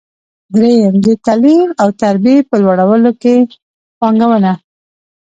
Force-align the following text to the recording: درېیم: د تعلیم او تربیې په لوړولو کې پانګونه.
درېیم: 0.53 0.93
د 1.05 1.07
تعلیم 1.25 1.67
او 1.81 1.87
تربیې 2.01 2.47
په 2.49 2.55
لوړولو 2.63 3.11
کې 3.21 3.35
پانګونه. 3.99 4.51